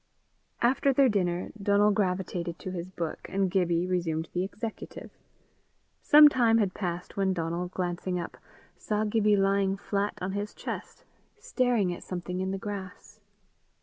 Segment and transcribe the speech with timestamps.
[0.63, 5.11] After their dinner, Donal gravitated to his book, and Gibbie resumed the executive.
[6.01, 8.35] Some time had passed when Donal, glancing up,
[8.75, 11.05] saw Gibbie lying flat on his chest,
[11.37, 13.19] staring at something in the grass.